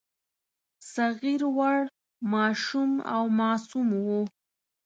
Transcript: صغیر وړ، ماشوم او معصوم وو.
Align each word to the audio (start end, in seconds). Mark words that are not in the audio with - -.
صغیر 0.93 1.41
وړ، 1.55 1.77
ماشوم 2.33 2.91
او 3.13 3.23
معصوم 3.39 3.87
وو. 4.05 4.21